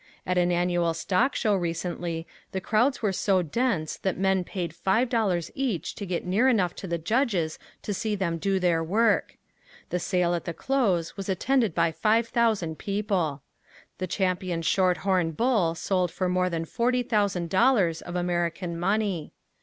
[0.25, 5.09] At an annual stock show recently the crowds were so dense that men paid five
[5.09, 9.37] dollars each to get near enough to the judges to see them do their work.
[9.91, 13.43] The sale at the close was attended by five thousand people.
[13.99, 19.33] The champion shorthorn bull sold for more than forty thousand dollars of American money.